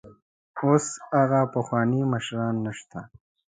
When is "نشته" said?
2.65-2.99